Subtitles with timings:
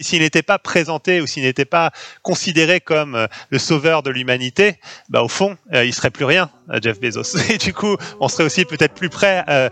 [0.00, 1.90] S'il n'était pas présenté ou s'il n'était pas
[2.22, 4.76] considéré comme euh, le sauveur de l'humanité,
[5.08, 7.36] bah au fond, euh, il serait plus rien, Jeff Bezos.
[7.50, 9.68] Et du coup, on serait aussi peut-être plus prêt, euh,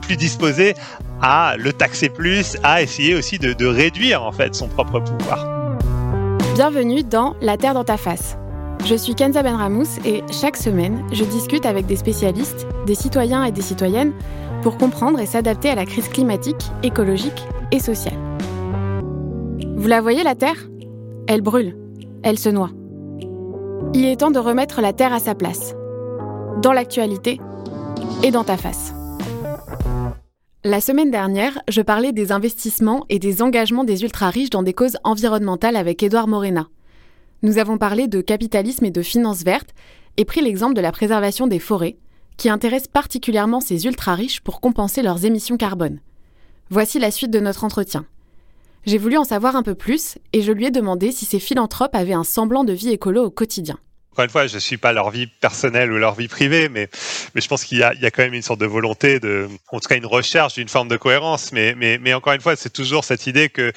[0.00, 0.72] plus, disposé
[1.20, 5.76] à le taxer plus, à essayer aussi de, de réduire en fait son propre pouvoir.
[6.54, 8.38] Bienvenue dans La Terre dans ta face.
[8.86, 13.52] Je suis Kenza Benramous et chaque semaine, je discute avec des spécialistes, des citoyens et
[13.52, 14.14] des citoyennes
[14.62, 18.16] pour comprendre et s'adapter à la crise climatique, écologique et sociale.
[19.78, 20.68] Vous la voyez, la Terre?
[21.28, 21.76] Elle brûle,
[22.24, 22.70] elle se noie.
[23.94, 25.76] Il est temps de remettre la Terre à sa place,
[26.60, 27.40] dans l'actualité
[28.24, 28.92] et dans ta face.
[30.64, 34.96] La semaine dernière, je parlais des investissements et des engagements des ultra-riches dans des causes
[35.04, 36.66] environnementales avec Édouard Morena.
[37.42, 39.70] Nous avons parlé de capitalisme et de finances vertes
[40.16, 41.98] et pris l'exemple de la préservation des forêts,
[42.36, 46.00] qui intéresse particulièrement ces ultra-riches pour compenser leurs émissions carbone.
[46.68, 48.06] Voici la suite de notre entretien.
[48.86, 51.94] J'ai voulu en savoir un peu plus et je lui ai demandé si ces philanthropes
[51.94, 53.78] avaient un semblant de vie écolo au quotidien.
[54.12, 56.88] Encore une fois, je ne suis pas leur vie personnelle ou leur vie privée, mais,
[57.36, 59.78] mais je pense qu'il y, y, a quand même une sorte de volonté, de, en
[59.78, 61.52] tout cas une recherche d'une forme de cohérence.
[61.52, 63.72] Mais, mais, mais encore une fois, c'est toujours cette idée que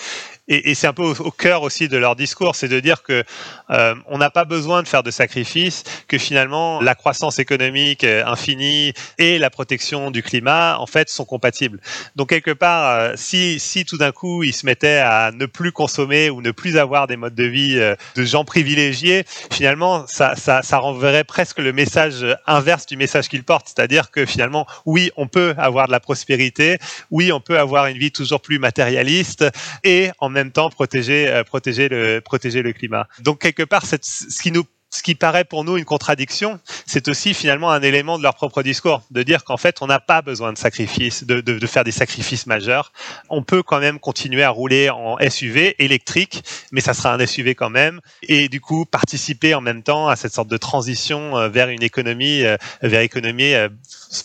[0.51, 3.23] et, et c'est un peu au, cœur aussi de leur discours, c'est de dire que
[3.69, 8.93] euh, on n'a pas besoin de faire de sacrifices, que finalement la croissance économique infinie
[9.17, 11.79] et la protection du climat en fait sont compatibles.
[12.17, 15.71] Donc quelque part, euh, si, si tout d'un coup ils se mettaient à ne plus
[15.71, 20.35] consommer ou ne plus avoir des modes de vie euh, de gens privilégiés, finalement ça,
[20.35, 25.11] ça, ça renverrait presque le message inverse du message qu'ils portent, c'est-à-dire que finalement oui
[25.15, 26.77] on peut avoir de la prospérité,
[27.09, 29.45] oui on peut avoir une vie toujours plus matérialiste
[29.85, 33.07] et en même temps protéger, euh, protéger, le, protéger le climat.
[33.19, 37.33] Donc quelque part, ce qui nous ce qui paraît pour nous une contradiction, c'est aussi
[37.33, 40.51] finalement un élément de leur propre discours, de dire qu'en fait, on n'a pas besoin
[40.51, 42.91] de sacrifices, de, faire des sacrifices majeurs.
[43.29, 47.55] On peut quand même continuer à rouler en SUV électrique, mais ça sera un SUV
[47.55, 51.47] quand même, et du coup participer en même temps à cette sorte de transition euh,
[51.47, 53.53] vers une économie, euh, vers économie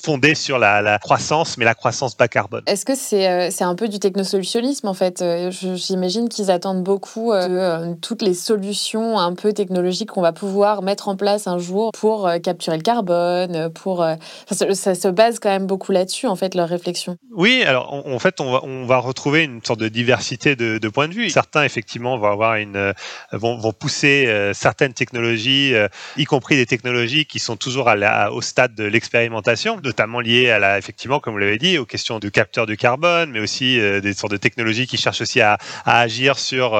[0.03, 2.62] fondée sur la, croissance, mais la croissance bas carbone.
[2.66, 5.22] Est-ce que c'est euh, c'est un peu du technosolutionnisme en fait?
[5.50, 11.09] J'imagine qu'ils attendent beaucoup de toutes les solutions un peu technologiques qu'on va pouvoir mettre
[11.09, 14.15] en place un jour pour euh, capturer le carbone, pour euh,
[14.50, 17.17] ça, se base quand même beaucoup là-dessus en fait leur réflexion.
[17.34, 20.89] Oui, alors en, fait on va on va retrouver une sorte de diversité de, de
[20.89, 21.28] points de vue.
[21.31, 22.93] Certains effectivement vont avoir une euh,
[23.33, 27.91] vont, vont pousser euh, certaines technologies, euh, y compris des technologies qui sont toujours
[28.33, 32.19] au stade de l'expérimentation, notamment liées à la effectivement comme vous l'avez dit aux questions
[32.19, 36.00] de capteur de carbone, mais aussi des sortes de technologies qui cherchent aussi à, à
[36.00, 36.78] agir sur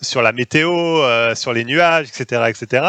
[0.00, 1.02] sur la météo,
[1.34, 2.84] sur les nuages, etc., etc.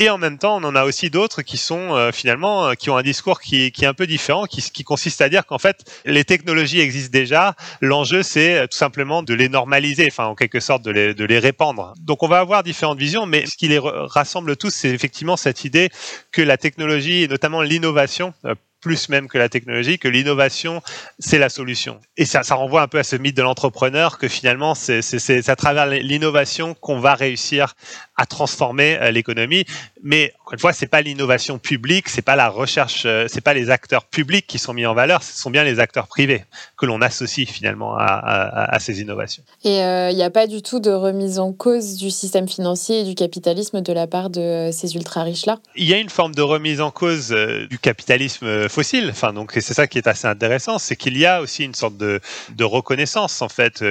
[0.00, 2.88] Et en même temps, on en a aussi d'autres qui sont euh, finalement euh, qui
[2.88, 5.58] ont un discours qui, qui, est un peu différent, qui, qui consiste à dire qu'en
[5.58, 7.56] fait les technologies existent déjà.
[7.80, 11.24] L'enjeu c'est euh, tout simplement de les normaliser, enfin en quelque sorte de les, de
[11.24, 11.94] les répandre.
[11.98, 15.64] Donc on va avoir différentes visions, mais ce qui les rassemble tous, c'est effectivement cette
[15.64, 15.90] idée
[16.30, 18.32] que la technologie et notamment l'innovation
[18.80, 20.82] plus même que la technologie, que l'innovation,
[21.18, 22.00] c'est la solution.
[22.16, 25.56] Et ça, ça renvoie un peu à ce mythe de l'entrepreneur que finalement, c'est à
[25.56, 27.74] travers l'innovation qu'on va réussir
[28.18, 29.64] à transformer euh, l'économie.
[30.02, 33.54] Mais encore une fois, c'est pas l'innovation publique, c'est pas la recherche, euh, c'est pas
[33.54, 36.44] les acteurs publics qui sont mis en valeur, ce sont bien les acteurs privés
[36.76, 39.44] que l'on associe finalement à, à, à, ces innovations.
[39.64, 43.00] Et il euh, n'y a pas du tout de remise en cause du système financier
[43.00, 45.58] et du capitalisme de la part de ces ultra riches là.
[45.76, 47.30] Il y a une forme de remise en cause
[47.70, 49.08] du capitalisme fossile.
[49.10, 51.96] Enfin, donc c'est ça qui est assez intéressant, c'est qu'il y a aussi une sorte
[51.96, 52.20] de,
[52.50, 53.82] de reconnaissance en fait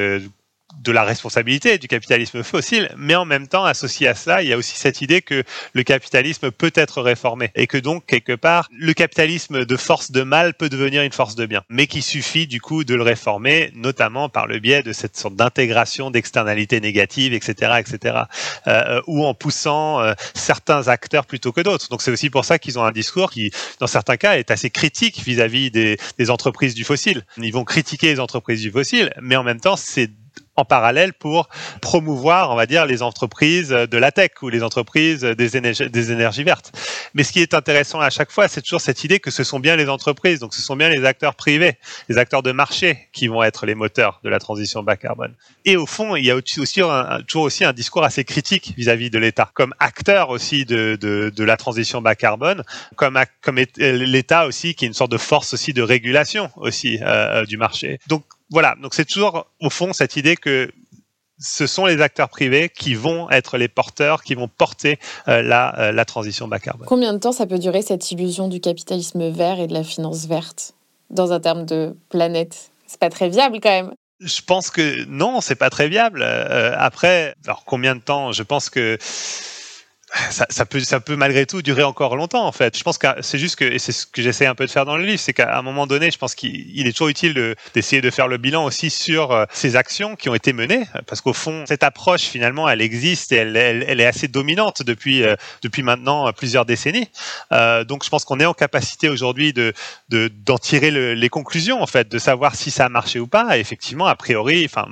[0.76, 4.54] de la responsabilité du capitalisme fossile, mais en même temps, associé à cela, il y
[4.54, 8.68] a aussi cette idée que le capitalisme peut être réformé et que donc, quelque part,
[8.72, 12.48] le capitalisme de force de mal peut devenir une force de bien, mais qu'il suffit
[12.48, 17.34] du coup de le réformer, notamment par le biais de cette sorte d'intégration d'externalités négatives,
[17.34, 18.16] etc., etc.,
[18.68, 21.88] euh, ou en poussant euh, certains acteurs plutôt que d'autres.
[21.90, 24.70] Donc c'est aussi pour ça qu'ils ont un discours qui, dans certains cas, est assez
[24.70, 27.24] critique vis-à-vis -vis des, des entreprises du fossile.
[27.38, 30.12] Ils vont critiquer les entreprises du fossile, mais en même temps, c'est
[30.56, 31.50] en parallèle pour
[31.82, 36.72] promouvoir, on va dire, les entreprises de la tech ou les entreprises des énergies, vertes.
[37.14, 39.60] Mais ce qui est intéressant à chaque fois, c'est toujours cette idée que ce sont
[39.60, 41.78] bien les entreprises, donc ce sont bien les acteurs privés,
[42.10, 45.34] les acteurs de marché qui vont être les moteurs de la transition bas carbone.
[45.66, 49.08] Et au fond, il y a aussi un, toujours aussi un discours assez critique vis-à-vis
[49.08, 52.64] -vis de l'État, comme acteur aussi de, la transition bas carbone,
[52.96, 57.46] comme, comme l'État aussi qui est une sorte de force aussi de régulation aussi euh,
[57.46, 58.00] du marché.
[58.08, 60.72] Donc voilà, donc c'est toujours au fond cette idée que
[61.40, 64.98] ce sont les acteurs privés qui vont être les porteurs, qui vont porter
[65.28, 66.88] euh, la, euh, la transition bas carbone.
[66.88, 70.26] Combien de temps ça peut durer cette illusion du capitalisme vert et de la finance
[70.26, 70.74] verte
[71.10, 72.72] dans un terme de planète?
[72.88, 73.94] C'est pas très viable quand même.
[74.20, 76.24] Je pense que non, c'est pas très viable.
[76.24, 78.32] après, alors combien de temps?
[78.32, 78.98] Je pense que
[80.32, 82.78] ça, peut, ça peut malgré tout durer encore longtemps en fait.
[82.78, 84.86] Je pense que c'est juste que, et c'est ce que j'essaie un peu de faire
[84.86, 88.02] dans le livre, c'est qu'à un moment donné, je pense qu'il est toujours utile d'essayer
[88.02, 91.34] de, faire le bilan aussi sur euh, ces actions qui ont été menées, parce qu'au
[91.34, 95.84] fond, cette approche finalement, elle existe et elle, elle, est assez dominante depuis, euh, depuis
[95.84, 97.10] maintenant plusieurs décennies.
[97.52, 99.74] Euh, donc je pense qu'on est en capacité aujourd'hui de
[100.10, 103.58] d'en tirer les conclusions en fait, de savoir si ça a marché ou pas.
[103.58, 104.88] Et effectivement, a priori, enfin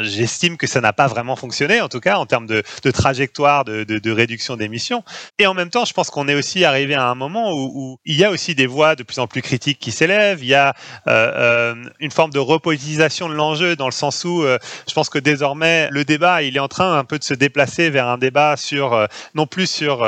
[0.00, 4.10] j'estime que ça n'a pas vraiment fonctionné, en tout cas en termes de, trajectoire de,
[4.10, 5.04] réduction d'émissions.
[5.38, 8.16] Et en même temps, je pense qu'on est aussi arrivé à un moment où, il
[8.16, 10.42] y a aussi des voix de plus en plus critiques qui s'élèvent.
[10.42, 10.74] Il y a
[11.06, 14.58] euh, euh, une forme de repolitisation de l'enjeu dans le sens où euh,
[14.88, 17.90] je pense que désormais le débat, il est en train un peu de se déplacer
[17.90, 20.06] vers un débat sur non plus sur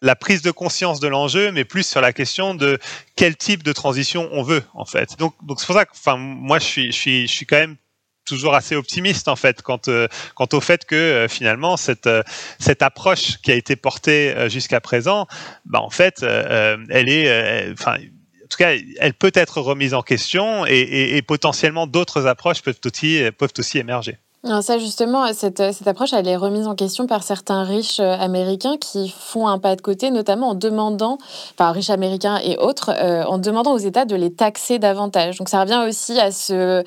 [0.00, 2.78] la prise de conscience de l'enjeu, mais plus sur la question de
[3.16, 5.18] quel type de transition on veut en fait.
[5.18, 7.56] Donc, donc c'est pour ça que, enfin, moi, je suis, je suis, je suis quand
[7.56, 7.76] même
[8.24, 10.08] toujours assez optimiste en fait quant, euh,
[10.52, 12.22] au fait que euh, finalement cette, euh,
[12.58, 15.26] cette approche qui a été portée jusqu'à présent,
[15.64, 20.66] bah, en fait, elle est, enfin, en tout cas, elle peut être remise en question
[20.66, 24.18] et, et potentiellement d'autres approches peuvent aussi, peuvent aussi émerger
[24.60, 28.76] ça, justement, cette, cette, approche, elle est remise en question par certains riches euh, américains
[28.76, 31.18] qui font un pas de côté, notamment en demandant,
[31.54, 35.38] enfin, riches américains et autres, euh, en demandant aux États de les taxer davantage.
[35.38, 36.82] Donc, ça revient aussi à ce,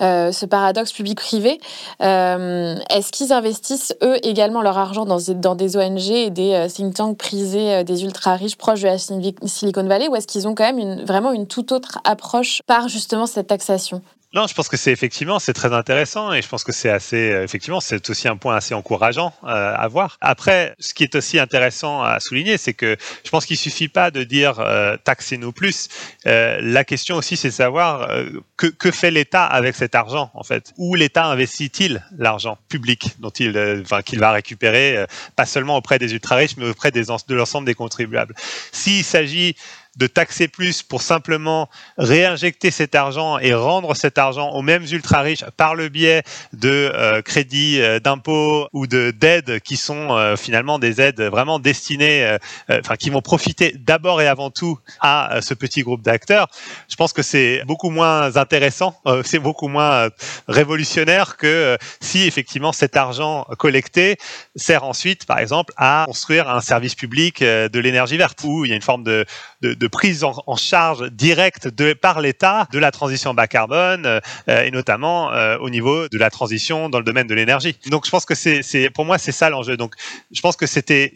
[0.00, 1.60] euh, ce paradoxe public-privé.
[2.00, 7.18] Est-ce qu'ils investissent, eux, également leur argent dans, dans des ONG et des think tanks
[7.18, 11.04] prisés des ultra-riches proches de la Silicon Valley, ou est-ce qu'ils ont quand même une,
[11.04, 14.02] vraiment une toute autre approche par, justement, cette taxation?
[14.34, 17.30] Non, je pense que c'est effectivement c'est très intéressant et je pense que c'est assez
[17.30, 20.18] euh, effectivement c'est aussi un point assez encourageant euh, à voir.
[20.20, 24.10] Après, ce qui est aussi intéressant à souligner, c'est que je pense qu'il suffit pas
[24.10, 25.88] de dire euh, taxez-nous plus.
[26.24, 28.10] la question aussi, c'est de savoir
[28.56, 30.72] que, que fait l'État avec cet argent en fait?
[30.76, 35.06] Où l'État investit-il l'argent public dont il enfin qu'il va récupérer,
[35.36, 38.34] pas seulement auprès des ultra riches, mais auprès des de l'ensemble des contribuables?
[38.72, 39.56] S'il s'agit
[39.96, 45.22] de taxer plus pour simplement réinjecter cet argent et rendre cet argent aux mêmes ultra
[45.22, 46.22] riches par le biais
[46.52, 51.58] de euh, crédits euh, d'impôts ou de d'aides qui sont euh, finalement des aides vraiment
[51.58, 52.36] destinées,
[52.68, 56.48] enfin qui vont profiter d'abord et avant tout à ce petit groupe d'acteurs.
[56.88, 60.08] Je pense que c'est beaucoup moins intéressant, c'est beaucoup moins
[60.48, 64.16] révolutionnaire que si effectivement cet argent collecté
[64.54, 68.72] sert ensuite, par exemple, à construire un service public de l'énergie verte où il y
[68.72, 69.24] a une forme de,
[69.62, 74.70] de, de prise en, charge directe par l'État de la transition bas carbone euh, et
[74.70, 77.76] notamment euh, au niveau de la transition dans le domaine de l'énergie.
[77.86, 79.76] Donc je pense que c'est, pour moi c'est ça l'enjeu.
[79.76, 79.94] Donc
[80.32, 81.12] je pense que c'était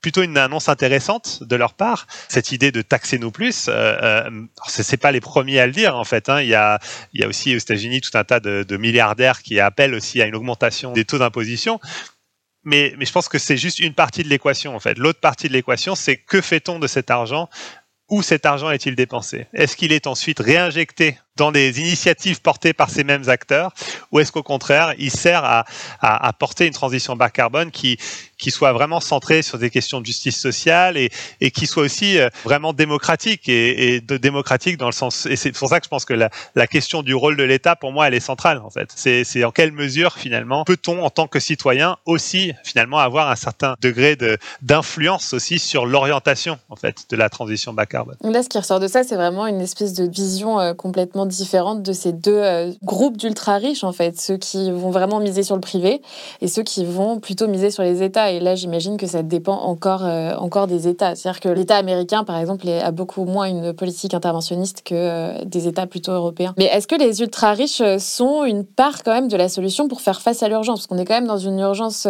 [0.00, 3.66] plutôt une annonce intéressante de leur part, cette idée de taxer nous plus.
[3.68, 4.30] Euh, euh
[4.66, 6.28] c'est pas les premiers à le dire en fait.
[6.28, 6.42] Hein.
[6.42, 6.80] Il, y a,
[7.26, 11.04] aussi aux États-Unis tout un tas de, milliardaires qui appellent aussi à une augmentation des
[11.04, 11.78] taux d'imposition.
[12.64, 14.98] Mais, mais je pense que c'est juste une partie de l'équation en fait.
[14.98, 17.48] L'autre partie de l'équation, c'est que fait-on de cet argent?
[18.08, 19.46] Où cet argent est-il dépensé?
[19.54, 23.72] Est-ce qu'il est ensuite réinjecté dans des initiatives portées par ces mêmes acteurs
[24.10, 25.64] ou est-ce qu'au contraire, il sert à,
[26.00, 27.98] à, à, porter une transition bas carbone qui,
[28.36, 32.18] qui soit vraiment centrée sur des questions de justice sociale et, et qui soit aussi
[32.18, 35.84] euh, vraiment démocratique et, et de démocratique dans le sens et c'est pour ça que
[35.84, 38.58] je pense que la, la question du rôle de l'État pour moi elle est centrale
[38.58, 38.90] en fait.
[38.94, 43.76] C'est en quelle mesure finalement peut-on en tant que citoyen aussi finalement avoir un certain
[43.80, 48.16] degré de d'influence aussi sur l'orientation en fait de la transition bas carbone?
[48.22, 51.82] Là ce qui ressort de ça c'est vraiment une espèce de vision euh, complètement différentes
[51.82, 54.20] de ces deux euh, groupes d'ultra riches, en fait.
[54.20, 56.02] Ceux qui vont vraiment miser sur le privé
[56.40, 58.30] et ceux qui vont plutôt miser sur les États.
[58.30, 61.14] Et là, j'imagine que ça dépend encore, euh, encore des États.
[61.14, 65.68] C'est-à-dire que l'État américain, par exemple, a beaucoup moins une politique interventionniste que euh, des
[65.68, 66.54] États plutôt européens.
[66.58, 70.00] Mais est-ce que les ultra riches sont une part quand même de la solution pour
[70.00, 70.80] faire face à l'urgence?
[70.80, 72.06] Parce qu'on est quand même dans une urgence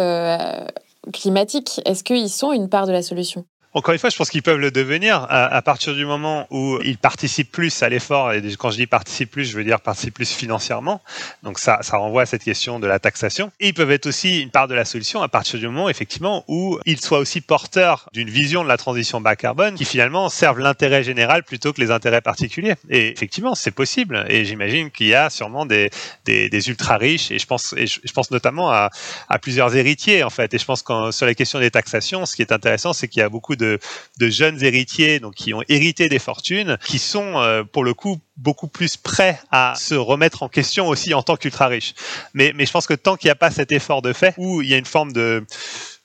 [1.11, 1.81] climatique.
[1.85, 3.45] Est-ce qu'ils sont une part de la solution?
[3.73, 6.97] Encore une fois, je pense qu'ils peuvent le devenir à, partir du moment où ils
[6.97, 8.31] participent plus à l'effort.
[8.31, 11.01] Et quand je dis participent plus, je veux dire participent plus financièrement.
[11.41, 13.51] Donc ça, ça renvoie à cette question de la taxation.
[13.59, 16.43] Et ils peuvent être aussi une part de la solution à partir du moment, effectivement,
[16.47, 20.59] où ils soient aussi porteurs d'une vision de la transition bas carbone qui finalement servent
[20.59, 22.75] l'intérêt général plutôt que les intérêts particuliers.
[22.89, 24.23] Et effectivement, c'est possible.
[24.29, 25.89] Et j'imagine qu'il y a sûrement des,
[26.25, 27.31] des, des, ultra riches.
[27.31, 28.91] Et je pense, et je, pense notamment à,
[29.29, 30.53] à, plusieurs héritiers en fait.
[30.53, 33.19] Et je pense que sur la question des taxations, ce qui est intéressant, c'est qu'il
[33.19, 37.39] y a beaucoup de de, jeunes héritiers donc qui ont hérité des fortunes, qui sont
[37.39, 41.35] euh, pour le coup beaucoup plus prêts à se remettre en question aussi en tant
[41.35, 41.93] qu'ultra riches.
[42.33, 44.61] Mais, mais je pense que tant qu'il n'y a pas cet effort de fait, où
[44.61, 45.45] il y a une forme de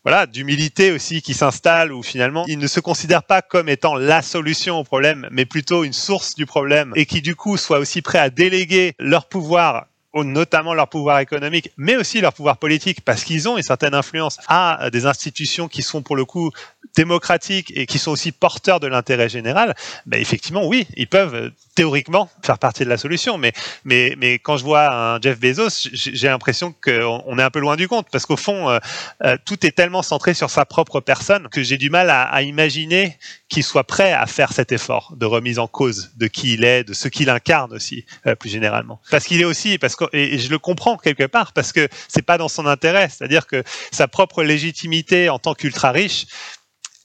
[0.05, 4.23] voilà, d'humilité aussi qui s'installe où finalement ils ne se considèrent pas comme étant la
[4.23, 8.01] solution au problème, mais plutôt une source du problème et qui du coup soient aussi
[8.01, 9.87] prêts à déléguer leur pouvoir
[10.25, 14.39] notamment leur pouvoir économique, mais aussi leur pouvoir politique, parce qu'ils ont une certaine influence
[14.49, 16.51] à des institutions qui sont pour le coup
[16.97, 19.75] démocratiques et qui sont aussi porteurs de l'intérêt général,
[20.07, 23.39] ben effectivement, oui, ils peuvent théoriquement faire partie de la solution.
[23.39, 23.53] Mais,
[23.85, 27.77] mais, mais quand je vois un Jeff Bezos, j'ai l'impression qu'on est un peu loin
[27.77, 28.81] du compte, parce qu'au fond, euh,
[29.23, 32.43] euh, tout est tellement centré sur sa propre personne que j'ai du mal à, à
[32.43, 33.17] imaginer
[33.49, 36.83] qu'il soit prêt à faire cet effort de remise en cause de qui il est,
[36.83, 38.05] de ce qu'il incarne aussi,
[38.41, 39.01] plus généralement.
[39.13, 42.27] Parce qu'il est aussi, parce que, et je le comprends quelque part, parce que c'est
[42.27, 46.27] pas dans son intérêt, c'est-à-dire que sa propre légitimité en tant qu'ultra riche,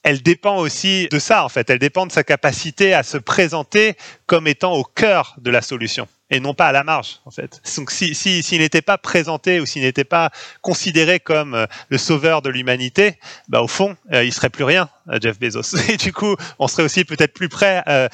[0.04, 1.70] elle dépend aussi de ça, en fait.
[1.70, 3.96] Elle dépend de sa capacité à se présenter
[4.26, 7.62] comme étant au cœur de la solution et non pas à la marge, en fait.
[7.78, 10.32] Donc, s'il si, si, n'était pas présenté ou s'il n'était pas
[10.62, 13.20] considéré comme euh, le sauveur de l'humanité,
[13.50, 15.78] bah, au fond, euh, il serait plus rien, euh, Jeff Bezos.
[15.90, 18.10] Et du coup, on serait aussi peut-être plus prêt, euh,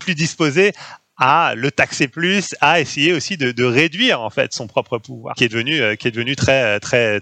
[0.00, 0.72] plus disposé
[1.18, 5.36] à le taxer plus, à essayer aussi de, de, réduire en fait son propre pouvoir,
[5.36, 7.20] qui est devenu, qui est devenu très, très,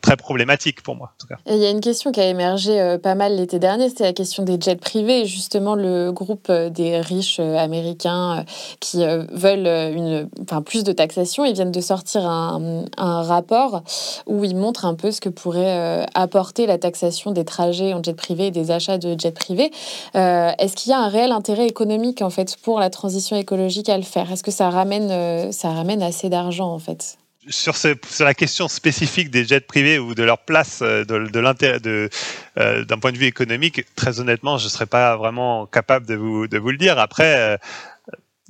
[0.00, 1.12] très problématique pour moi.
[1.46, 4.12] Il y a une question qui a émergé euh, pas mal l'été dernier, c'était la
[4.12, 5.26] question des jets privés.
[5.26, 8.44] Justement, le groupe euh, des riches euh, américains
[8.80, 10.28] qui veulent une,
[10.64, 13.82] plus de taxation, ils viennent de sortir un, un, rapport
[14.26, 18.14] où ils montrent un peu ce que pourrait apporter la taxation des trajets en jet
[18.14, 19.70] privé et des achats de jets privés.
[20.14, 23.96] Est-ce qu'il y a un réel intérêt économique en fait pour la transition écologique à
[23.96, 24.30] le faire?
[24.32, 27.18] Est-ce que ça ramène, ça ramène assez d'argent en fait?
[27.48, 31.18] Sur, ce, sur, la question spécifique des jets privés ou de leur place euh, de,
[31.28, 32.10] de
[32.58, 36.14] euh, d'un point de vue économique, très honnêtement, je ne serais pas vraiment capable de
[36.14, 36.98] vous, de vous le dire.
[36.98, 37.56] Après, euh,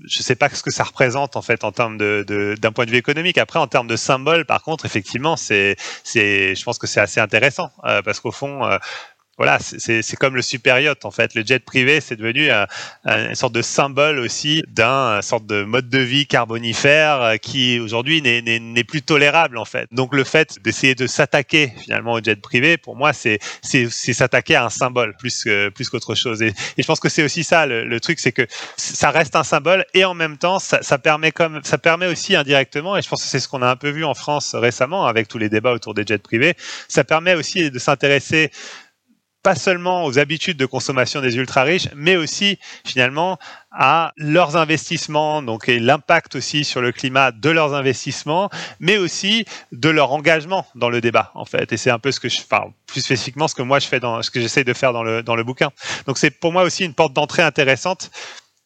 [0.04, 2.84] je ne sais pas ce que ça représente en fait en termes de, d'un point
[2.84, 3.38] de vue économique.
[3.38, 7.20] Après, en termes de symbole, par contre, effectivement, c'est, c'est, je pense que c'est assez
[7.20, 8.68] intéressant euh, parce qu'au fond,
[9.38, 11.34] voilà, c'est comme le super yacht en fait.
[11.34, 12.66] Le jet privé, c'est devenu un,
[13.04, 18.22] une sorte de symbole aussi d'un sorte de mode de vie carbonifère euh, qui aujourd'hui
[18.22, 19.88] n'est plus tolérable en fait.
[19.92, 24.64] Donc le fait d'essayer de s'attaquer finalement au jet privé, pour moi, c'est s'attaquer à
[24.64, 26.40] un symbole plus que, plus qu'autre chose.
[26.40, 29.36] Et, et, je pense que c'est aussi ça le, le truc, c'est que ça reste
[29.36, 33.02] un symbole et en même temps, ça, ça, permet comme ça permet aussi indirectement, et
[33.02, 35.38] je pense que c'est ce qu'on a un peu vu en France récemment avec tous
[35.38, 36.54] les débats autour des jets privés,
[36.88, 38.50] ça permet aussi de s'intéresser
[39.46, 43.38] pas seulement aux habitudes de consommation des ultra riches, mais aussi finalement
[43.70, 48.50] à leurs investissements, donc et l'impact aussi sur le climat de leurs investissements,
[48.80, 51.72] mais aussi de leur engagement dans le débat en fait.
[51.72, 54.00] Et c'est un peu ce que je, enfin plus spécifiquement ce que moi je fais
[54.00, 55.70] dans ce que j'essaie de faire dans le dans le bouquin.
[56.08, 58.10] Donc c'est pour moi aussi une porte d'entrée intéressante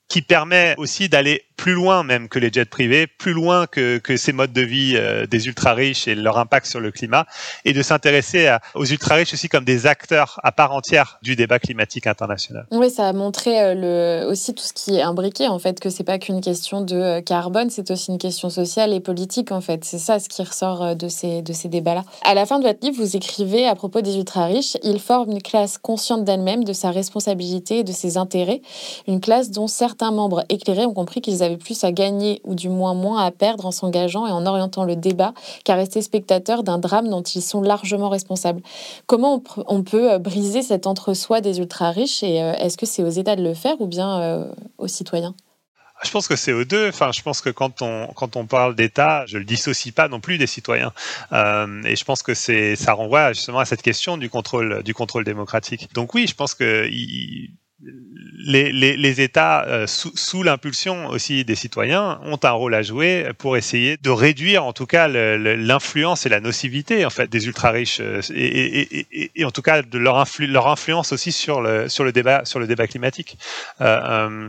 [0.08, 4.32] qui permet aussi d'aller plus loin même que les jets privés, plus loin que, ces
[4.32, 7.26] modes de vie euh, des ultra riches et leur impact sur le climat,
[7.66, 11.58] et de s'intéresser aux ultra riches aussi comme des acteurs à part entière du débat
[11.58, 12.66] climatique international.
[12.70, 16.02] Oui, ça a montré euh, aussi tout ce qui est imbriqué en fait, que c'est
[16.02, 19.84] pas qu'une question de euh, carbone, c'est aussi une question sociale et politique en fait.
[19.84, 22.04] C'est ça ce qui ressort de ces, de ces débats-là.
[22.24, 25.32] À la fin de votre livre, vous écrivez à propos des ultra riches, ils forment
[25.32, 28.62] une classe consciente d'elle-même, de sa responsabilité et de ses intérêts,
[29.06, 32.68] une classe dont certains membres éclairés ont compris qu'ils avaient plus à gagner ou du
[32.68, 36.78] moins moins à perdre en s'engageant et en orientant le débat qu'à rester spectateur d'un
[36.78, 38.62] drame dont ils sont largement responsables.
[39.06, 43.08] Comment on, peut euh, briser cet entre-soi des ultra-riches et euh, est-ce que c'est aux
[43.08, 45.34] États de le faire ou bien euh, aux citoyens?
[46.02, 46.88] Je pense que c'est aux deux.
[46.88, 50.18] Enfin, je pense que quand on quand on parle d'État, je le dissocie pas non
[50.18, 50.94] plus des citoyens.
[51.30, 55.24] Et je pense que c'est ça renvoie justement à cette question du contrôle du contrôle
[55.24, 55.92] démocratique.
[55.92, 56.88] Donc oui, je pense que
[58.44, 62.82] les, les, les, États, euh, sous, sous l'impulsion aussi des citoyens, ont un rôle à
[62.82, 67.46] jouer pour essayer de réduire, en tout cas, l'influence et la nocivité en fait des
[67.46, 71.12] ultra riches euh, et, et, et, et en tout cas de leur, influ, leur influence
[71.12, 73.38] aussi sur le sur le débat sur le débat climatique.
[73.80, 74.48] Euh, euh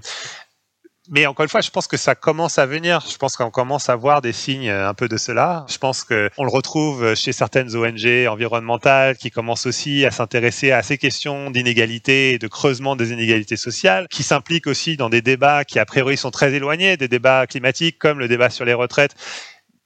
[1.10, 3.04] mais encore une fois, je pense que ça commence à venir.
[3.10, 5.66] Je pense qu'on commence à voir des signes euh, un peu de cela.
[5.68, 10.84] Je pense qu'on le retrouve chez certaines ONG environnementales qui commencent aussi à s'intéresser à
[10.84, 15.66] ces questions d'inégalité et de creusement des inégalités sociales, qui s'impliquent aussi dans des débats
[15.66, 19.16] qui a priori sont très éloignés des débats climatiques, comme le débat sur les retraites,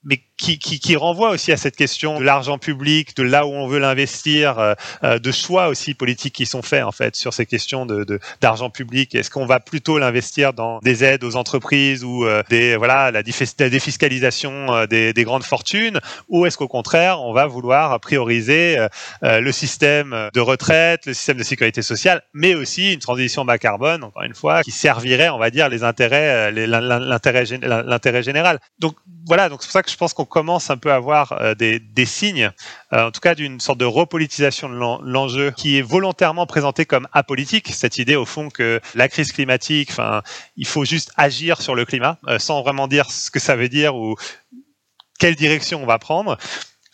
[0.05, 3.49] mais qui, qui, qui, renvoie aussi à cette question de l'argent public, de là où
[3.49, 7.33] on veut l'investir, euh, euh, de choix aussi politiques qui sont faits en fait sur
[7.33, 9.15] ces questions de d'argent public.
[9.15, 13.23] Est-ce qu'on va plutôt l'investir dans des aides aux entreprises ou euh, des voilà la,
[13.23, 18.77] défiscalisation des, des, grandes fortunes, ou est-ce qu'au contraire on va vouloir prioriser
[19.23, 24.03] le système de retraite, le système de sécurité sociale, mais aussi une transition bas carbone,
[24.03, 28.59] encore une fois, qui servirait, on va dire, les intérêts, l'intérêt l'intérêt général?
[28.79, 28.95] Donc
[29.25, 31.55] voilà, donc c'est pour ça que je pense qu'on commence un peu à avoir euh,
[31.55, 32.51] des, des, signes,
[32.93, 37.07] euh, en tout cas d'une sorte de repolitisation de l'enjeu qui est volontairement présenté comme
[37.13, 37.69] apolitique.
[37.73, 40.21] Cette idée au fond que la crise climatique, enfin,
[40.57, 43.69] il faut juste agir sur le climat euh, sans vraiment dire ce que ça veut
[43.69, 44.15] dire ou
[45.19, 46.37] quelle direction on va prendre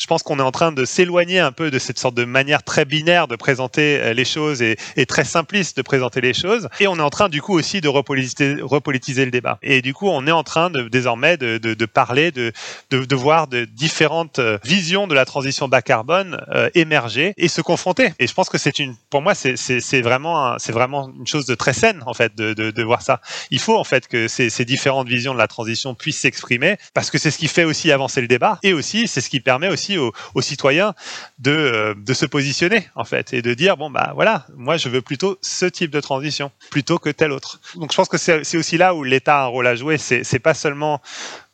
[0.01, 2.63] je pense qu'on est en train de s'éloigner un peu de cette sorte de manière
[2.63, 4.77] très binaire de présenter euh, les choses et,
[5.08, 6.70] très simpliste de présenter les choses.
[6.79, 9.60] Et on est en train du coup aussi de repolitiser, le débat.
[9.62, 12.51] Et du coup, on est en train de, désormais de, parler, de,
[12.89, 17.62] de, voir de différentes euh, visions de la transition bas carbone euh, émerger et se
[17.62, 18.13] confronter.
[18.20, 21.55] Et je pense que c'est une, pour moi, c'est vraiment, c'est vraiment une chose de
[21.55, 23.22] très saine en fait de, de, voir ça.
[23.51, 27.12] Il faut en fait que ces, ces différentes visions de la transition puissent s'exprimer parce
[27.12, 29.67] que c'est ce qui fait aussi avancer le débat et aussi c'est ce qui permet
[29.67, 30.93] aussi aux, citoyens
[31.39, 34.89] de, euh, de, se positionner en fait et de dire bon bah voilà moi je
[34.89, 37.60] veux plutôt ce type de transition plutôt que tel autre.
[37.75, 39.98] Donc je pense que c'est aussi là où l'État a un rôle à jouer.
[39.98, 41.01] C'est pas seulement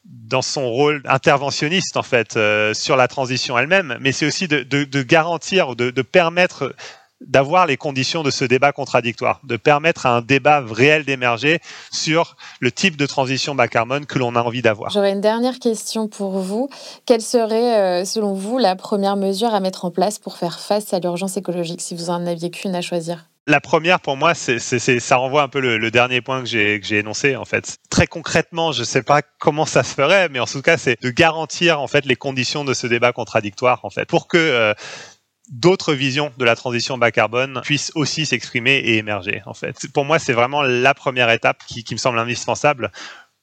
[0.06, 5.01] dans son rôle interventionniste en fait euh, sur la transition elle-même, mais c'est aussi de
[5.03, 6.74] garantir, de, de permettre
[7.22, 11.60] d'avoir les conditions de ce débat contradictoire, de permettre à un débat réel d'émerger
[11.92, 14.92] sur le type de transition bas carbone que l'on a envie d'avoir.
[14.92, 16.70] J'aurais une dernière question pour vous.
[17.06, 20.94] Quelle serait, euh, selon vous, la première mesure à mettre en place pour faire face
[20.94, 23.26] à l'urgence écologique, si vous en aviez qu'une à choisir?
[23.50, 26.86] La première, pour moi, c'est, ça renvoie un peu le, dernier point que j'ai, que
[26.86, 27.78] j'ai énoncé, en fait.
[27.90, 31.02] Très concrètement, je ne sais pas comment ça se ferait, mais en tout cas, c'est
[31.02, 34.74] de garantir, en fait, les conditions de ce débat contradictoire, en fait, pour que euh,
[35.50, 39.42] d'autres visions de la transition bas carbone puissent aussi s'exprimer et émerger.
[39.46, 42.92] En fait, pour moi, c'est vraiment la première étape qui, me semble indispensable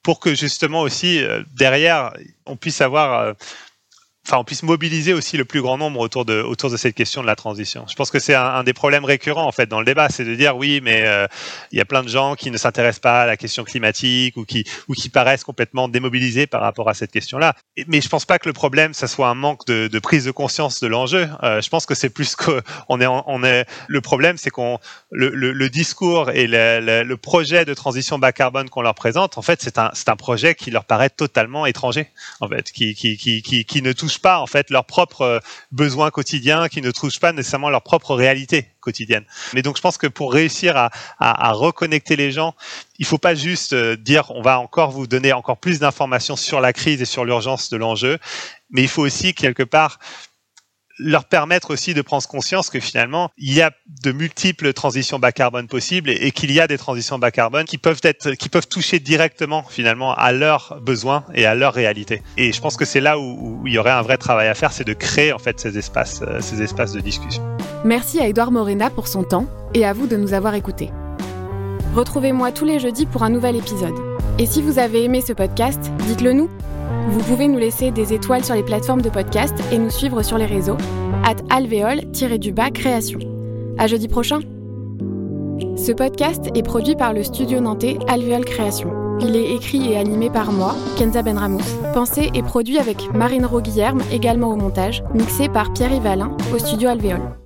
[0.03, 2.13] pour que justement aussi euh, derrière
[2.45, 3.33] on puisse avoir euh,
[4.27, 7.21] enfin, on puisse mobiliser aussi le plus grand nombre autour de, autour de cette question
[7.21, 7.85] de la transition.
[7.89, 10.35] Je pense que c'est un, des problèmes récurrents en fait dans le débat, c'est de
[10.35, 11.27] dire oui, mais euh,
[11.71, 14.45] il y a plein de gens qui ne s'intéressent pas à la question climatique ou
[14.45, 17.55] qui, ou qui paraissent complètement démobilisés par rapport à cette question-là.
[17.87, 20.31] Mais je pense pas que le problème, ça soit un manque de, de prise de
[20.31, 21.27] conscience de l'enjeu.
[21.43, 23.65] Euh, je pense que c'est plus que on est, on est.
[23.87, 24.79] Le problème, c'est qu'on
[25.11, 29.37] le, le, le, discours et le, le, projet de transition bas carbone qu'on leur présente,
[29.37, 32.07] en fait, c'est un, c'est un projet qui leur paraît totalement étranger,
[32.41, 35.39] en fait, qui, qui, qui, qui, qui ne touche pas en fait leurs propres euh,
[35.71, 39.25] besoins quotidiens, qui ne touchent pas nécessairement leur propre réalité quotidienne.
[39.53, 40.89] Mais donc je pense que pour réussir à,
[41.19, 42.55] à, reconnecter les gens,
[42.99, 46.61] il faut pas juste euh, dire on va encore vous donner encore plus d'informations sur
[46.61, 48.19] la crise et sur l'urgence de l'enjeu,
[48.69, 49.99] mais il faut aussi quelque part
[50.97, 53.71] leur permettre aussi de prendre conscience que finalement, il y a
[54.03, 57.77] de multiples transitions bas carbone possibles et, qu'il y a des transitions bas carbone qui
[57.77, 62.21] peuvent être, qui peuvent toucher directement finalement à leurs besoins et à leur réalité.
[62.37, 64.71] Et je pense que c'est là où, il y aurait un vrai travail à faire,
[64.71, 67.43] c'est de créer en fait ces espaces, euh, ces espaces de discussion.
[67.83, 70.91] Merci à Edouard Morena pour son temps et à vous de nous avoir écoutés.
[71.93, 73.95] Retrouvez-moi tous les jeudis pour un nouvel épisode.
[74.37, 76.49] Et si vous avez aimé ce podcast, dites-le nous.
[77.07, 80.37] Vous pouvez nous laisser des étoiles sur les plateformes de podcast et nous suivre sur
[80.37, 80.77] les réseaux
[81.23, 83.19] at alvéole-du-bas création.
[83.77, 84.39] À jeudi prochain.
[85.77, 88.91] Ce podcast est produit par le studio nantais Alvéole Création.
[89.21, 91.63] Il est écrit et animé par moi, Kenza Benramous.
[91.93, 96.89] Pensé et produit avec Marine Roguillerme, également au montage, mixé par Pierre Yvalin au studio
[96.89, 97.44] Alvéole.